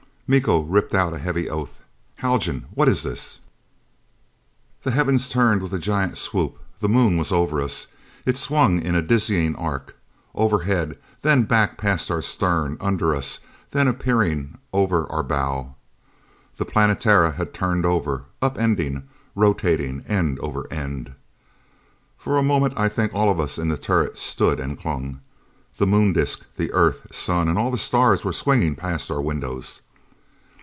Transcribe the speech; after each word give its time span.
Miko 0.33 0.61
ripped 0.61 0.95
out 0.95 1.13
a 1.13 1.17
heavy 1.19 1.49
oath. 1.49 1.77
"Haljan! 2.15 2.65
What 2.73 2.87
is 2.87 3.03
this?" 3.03 3.39
The 4.83 4.91
heavens 4.91 5.27
turned 5.27 5.61
with 5.61 5.73
a 5.73 5.77
giant 5.77 6.17
swoop. 6.17 6.57
The 6.79 6.87
Moon 6.87 7.17
was 7.17 7.33
over 7.33 7.59
us. 7.61 7.87
It 8.25 8.37
swung 8.37 8.79
in 8.81 8.95
a 8.95 9.01
dizzying 9.01 9.57
arc. 9.57 9.93
Overhead, 10.33 10.97
then 11.21 11.43
back 11.43 11.77
past 11.77 12.09
our 12.09 12.21
stern; 12.21 12.77
under 12.79 13.13
us, 13.13 13.41
then 13.71 13.89
appearing 13.89 14.57
over 14.71 15.05
our 15.11 15.21
bow. 15.21 15.75
The 16.55 16.63
Planetara 16.65 17.33
had 17.33 17.53
turned 17.53 17.85
over. 17.85 18.23
Upending. 18.41 19.03
Rotating, 19.35 20.01
end 20.07 20.39
over 20.39 20.65
end. 20.71 21.11
For 22.17 22.37
a 22.37 22.41
moment 22.41 22.75
I 22.77 22.87
think 22.87 23.13
all 23.13 23.29
of 23.29 23.41
us 23.41 23.57
in 23.59 23.67
the 23.67 23.77
turret 23.77 24.17
stood 24.17 24.61
and 24.61 24.79
clung. 24.79 25.19
The 25.75 25.87
Moon 25.87 26.13
disc, 26.13 26.45
the 26.55 26.71
Earth, 26.71 27.13
Sun 27.13 27.49
and 27.49 27.59
all 27.59 27.69
the 27.69 27.77
stars 27.77 28.23
were 28.23 28.31
swinging 28.31 28.75
past 28.77 29.11
our 29.11 29.21
windows. 29.21 29.81